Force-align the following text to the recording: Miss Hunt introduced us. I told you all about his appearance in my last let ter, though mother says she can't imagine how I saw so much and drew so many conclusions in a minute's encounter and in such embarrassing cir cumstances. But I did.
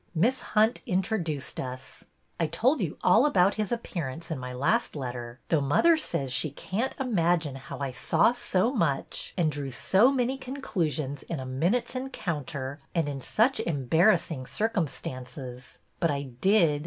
Miss 0.15 0.41
Hunt 0.57 0.81
introduced 0.87 1.59
us. 1.59 2.05
I 2.39 2.47
told 2.47 2.81
you 2.81 2.97
all 3.03 3.23
about 3.27 3.53
his 3.53 3.71
appearance 3.71 4.31
in 4.31 4.39
my 4.39 4.51
last 4.51 4.95
let 4.95 5.11
ter, 5.11 5.37
though 5.49 5.61
mother 5.61 5.95
says 5.95 6.33
she 6.33 6.49
can't 6.49 6.95
imagine 6.99 7.53
how 7.55 7.77
I 7.77 7.91
saw 7.91 8.31
so 8.33 8.73
much 8.73 9.35
and 9.37 9.51
drew 9.51 9.69
so 9.69 10.11
many 10.11 10.39
conclusions 10.39 11.21
in 11.29 11.39
a 11.39 11.45
minute's 11.45 11.95
encounter 11.95 12.79
and 12.95 13.07
in 13.07 13.21
such 13.21 13.59
embarrassing 13.59 14.47
cir 14.47 14.69
cumstances. 14.69 15.77
But 15.99 16.09
I 16.09 16.23
did. 16.23 16.79